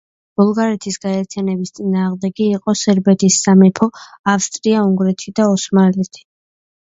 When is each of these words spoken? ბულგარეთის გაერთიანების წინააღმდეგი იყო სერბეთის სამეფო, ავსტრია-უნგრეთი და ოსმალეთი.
ბულგარეთის 0.39 0.95
გაერთიანების 1.01 1.73
წინააღმდეგი 1.79 2.47
იყო 2.59 2.75
სერბეთის 2.79 3.37
სამეფო, 3.43 3.89
ავსტრია-უნგრეთი 4.33 5.35
და 5.41 5.45
ოსმალეთი. 5.53 6.27